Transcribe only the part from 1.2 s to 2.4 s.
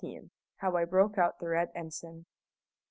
THE BED ENSIGN.